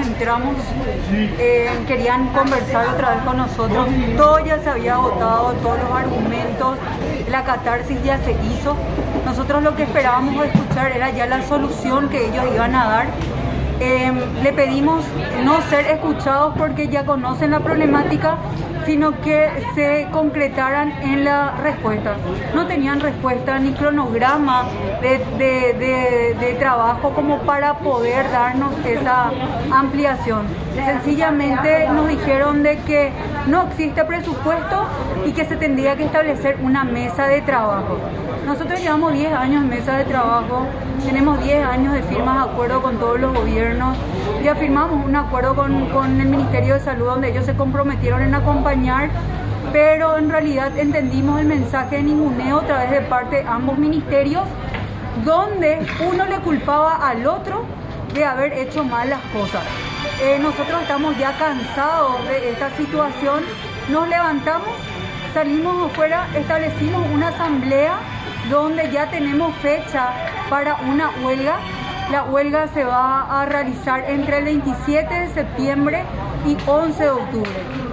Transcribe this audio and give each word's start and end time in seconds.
entramos 0.00 0.56
eh, 1.12 1.70
querían 1.86 2.28
conversar 2.28 2.88
otra 2.88 3.14
vez 3.14 3.24
con 3.24 3.36
nosotros. 3.36 3.88
Todo 4.16 4.44
ya 4.44 4.58
se 4.58 4.70
había 4.70 4.94
agotado, 4.94 5.52
todos 5.62 5.78
los 5.80 5.90
argumentos, 5.90 6.78
la 7.30 7.44
catarsis 7.44 8.02
ya 8.04 8.18
se 8.18 8.32
hizo. 8.32 8.76
Nosotros 9.24 9.62
lo 9.62 9.74
que 9.76 9.84
esperábamos 9.84 10.46
escuchar 10.46 10.92
era 10.92 11.10
ya 11.10 11.26
la 11.26 11.42
solución 11.42 12.08
que 12.08 12.28
ellos 12.28 12.44
iban 12.54 12.74
a 12.74 12.84
dar. 12.86 13.06
Eh, 13.80 14.12
le 14.42 14.52
pedimos 14.52 15.04
no 15.44 15.60
ser 15.62 15.86
escuchados 15.86 16.54
porque 16.56 16.88
ya 16.88 17.04
conocen 17.04 17.50
la 17.50 17.60
problemática 17.60 18.38
sino 18.86 19.20
que 19.20 19.48
se 19.74 20.08
concretaran 20.12 20.92
en 21.02 21.24
la 21.24 21.52
respuesta. 21.62 22.16
No 22.54 22.66
tenían 22.66 23.00
respuesta 23.00 23.58
ni 23.58 23.72
cronograma 23.72 24.64
de, 25.00 25.24
trabajo 26.52 27.10
como 27.10 27.38
para 27.38 27.78
poder 27.78 28.30
darnos 28.30 28.72
esa 28.84 29.30
ampliación. 29.72 30.46
Sencillamente 30.74 31.88
nos 31.88 32.08
dijeron 32.08 32.62
de 32.62 32.76
que 32.78 33.10
no 33.46 33.62
existe 33.62 34.04
presupuesto 34.04 34.84
y 35.24 35.32
que 35.32 35.44
se 35.46 35.56
tendría 35.56 35.96
que 35.96 36.04
establecer 36.04 36.58
una 36.62 36.84
mesa 36.84 37.26
de 37.26 37.40
trabajo. 37.40 37.96
Nosotros 38.46 38.80
llevamos 38.80 39.14
10 39.14 39.32
años 39.32 39.62
en 39.62 39.70
mesa 39.70 39.96
de 39.96 40.04
trabajo, 40.04 40.66
tenemos 41.04 41.42
10 41.42 41.64
años 41.64 41.94
de 41.94 42.02
firmas 42.02 42.44
de 42.44 42.52
acuerdo 42.52 42.82
con 42.82 42.98
todos 42.98 43.18
los 43.18 43.32
gobiernos, 43.32 43.96
ya 44.42 44.54
firmamos 44.54 45.04
un 45.04 45.16
acuerdo 45.16 45.54
con, 45.54 45.88
con 45.88 46.20
el 46.20 46.28
Ministerio 46.28 46.74
de 46.74 46.80
Salud 46.80 47.06
donde 47.06 47.30
ellos 47.30 47.46
se 47.46 47.54
comprometieron 47.54 48.22
en 48.22 48.34
acompañar 48.34 49.08
pero 49.74 50.18
en 50.18 50.30
realidad 50.30 50.78
entendimos 50.78 51.40
el 51.40 51.46
mensaje 51.46 51.96
de 51.96 52.04
ninguneo 52.04 52.58
a 52.58 52.66
través 52.66 52.92
de 52.92 53.00
parte 53.00 53.36
de 53.36 53.42
ambos 53.42 53.76
ministerios, 53.76 54.44
donde 55.22 55.86
uno 56.00 56.26
le 56.26 56.38
culpaba 56.40 56.96
al 57.08 57.26
otro 57.26 57.64
de 58.14 58.24
haber 58.24 58.52
hecho 58.52 58.84
mal 58.84 59.10
las 59.10 59.20
cosas. 59.32 59.62
Eh, 60.22 60.38
nosotros 60.40 60.82
estamos 60.82 61.16
ya 61.18 61.36
cansados 61.36 62.26
de 62.28 62.50
esta 62.50 62.70
situación, 62.76 63.42
nos 63.90 64.08
levantamos, 64.08 64.68
salimos 65.32 65.90
afuera, 65.90 66.26
establecimos 66.34 67.06
una 67.12 67.28
asamblea 67.28 67.98
donde 68.50 68.90
ya 68.90 69.10
tenemos 69.10 69.54
fecha 69.56 70.10
para 70.48 70.76
una 70.76 71.10
huelga. 71.22 71.58
La 72.10 72.24
huelga 72.24 72.68
se 72.68 72.84
va 72.84 73.42
a 73.42 73.46
realizar 73.46 74.04
entre 74.08 74.38
el 74.38 74.44
27 74.44 75.14
de 75.14 75.28
septiembre 75.28 76.02
y 76.46 76.56
11 76.66 77.02
de 77.02 77.10
octubre, 77.10 77.50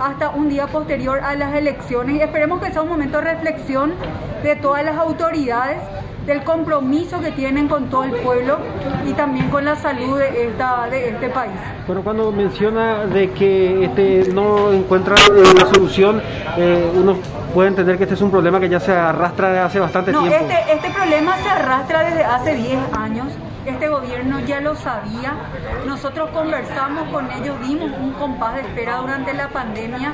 hasta 0.00 0.30
un 0.30 0.50
día 0.50 0.66
posterior 0.66 1.20
a 1.20 1.34
las 1.34 1.54
elecciones. 1.54 2.20
Esperemos 2.20 2.62
que 2.62 2.70
sea 2.70 2.82
un 2.82 2.90
momento 2.90 3.18
de 3.18 3.32
reflexión 3.32 3.94
de 4.42 4.56
todas 4.56 4.84
las 4.84 4.96
autoridades 4.98 5.78
del 6.26 6.42
compromiso 6.42 7.20
que 7.20 7.30
tienen 7.32 7.68
con 7.68 7.90
todo 7.90 8.04
el 8.04 8.12
pueblo 8.12 8.58
y 9.06 9.12
también 9.12 9.50
con 9.50 9.64
la 9.64 9.76
salud 9.76 10.18
de, 10.18 10.48
esta, 10.48 10.88
de 10.88 11.10
este 11.10 11.28
país. 11.28 11.52
Bueno, 11.86 12.02
cuando 12.02 12.32
menciona 12.32 13.06
de 13.06 13.30
que 13.30 13.84
este 13.84 14.32
no 14.32 14.72
encuentra 14.72 15.16
una 15.28 15.66
solución, 15.66 16.22
eh, 16.56 16.90
uno 16.94 17.16
puede 17.52 17.68
entender 17.68 17.98
que 17.98 18.04
este 18.04 18.14
es 18.14 18.22
un 18.22 18.30
problema 18.30 18.58
que 18.58 18.68
ya 18.68 18.80
se 18.80 18.92
arrastra 18.92 19.48
desde 19.48 19.60
hace 19.60 19.80
bastante 19.80 20.12
no, 20.12 20.22
tiempo. 20.22 20.46
Este, 20.48 20.72
este 20.72 20.90
problema 20.90 21.36
se 21.38 21.48
arrastra 21.48 22.04
desde 22.04 22.24
hace 22.24 22.54
10 22.54 22.78
años. 22.98 23.26
Este 23.66 23.88
gobierno 23.88 24.40
ya 24.40 24.60
lo 24.60 24.74
sabía. 24.74 25.34
Nosotros 25.86 26.30
conversamos 26.30 27.08
con 27.10 27.30
ellos, 27.30 27.56
dimos 27.66 27.90
un 27.98 28.12
compás 28.12 28.54
de 28.54 28.60
espera 28.62 28.96
durante 28.96 29.32
la 29.34 29.48
pandemia 29.48 30.12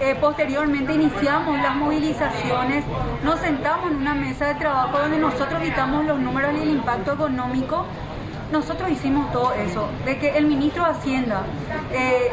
eh, 0.00 0.16
posteriormente 0.20 0.94
iniciamos 0.94 1.60
las 1.60 1.74
movilizaciones, 1.74 2.84
nos 3.24 3.40
sentamos 3.40 3.90
en 3.90 3.96
una 3.96 4.14
mesa 4.14 4.46
de 4.46 4.54
trabajo 4.54 4.98
donde 4.98 5.18
nosotros 5.18 5.60
quitamos 5.60 6.04
los 6.04 6.20
números 6.20 6.52
y 6.56 6.62
el 6.62 6.70
impacto 6.70 7.12
económico. 7.14 7.84
Nosotros 8.52 8.88
hicimos 8.90 9.30
todo 9.30 9.52
eso, 9.52 9.90
de 10.06 10.16
que 10.16 10.38
el 10.38 10.46
ministro 10.46 10.82
de 10.84 10.90
Hacienda, 10.92 11.42
eh, 11.92 12.32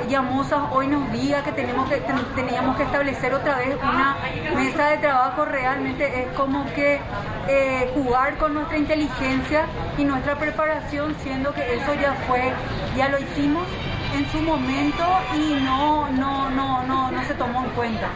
hoy 0.71 0.88
nos 0.88 1.11
diga 1.11 1.43
que, 1.43 1.52
tenemos 1.52 1.89
que 1.89 1.97
teníamos 2.36 2.77
que 2.77 2.83
establecer 2.83 3.33
otra 3.33 3.58
vez 3.58 3.75
una 3.83 4.16
mesa 4.55 4.91
de 4.91 4.97
trabajo, 4.99 5.43
realmente 5.43 6.23
es 6.23 6.31
como 6.38 6.63
que 6.73 7.02
eh, 7.49 7.92
jugar 7.95 8.37
con 8.37 8.53
nuestra 8.53 8.77
inteligencia 8.77 9.65
y 9.97 10.05
nuestra 10.05 10.36
preparación, 10.36 11.15
siendo 11.21 11.53
que 11.53 11.76
eso 11.76 11.93
ya 11.95 12.14
fue, 12.27 12.53
ya 12.95 13.09
lo 13.09 13.20
hicimos 13.20 13.67
en 14.15 14.31
su 14.31 14.42
momento 14.42 15.03
y 15.36 15.61
no, 15.61 16.09
no, 16.11 16.49
no, 16.49 16.83
no, 16.83 17.11
no 17.11 17.23
se 17.26 17.33
tomó 17.33 17.65
en 17.65 17.70
cuenta. 17.71 18.09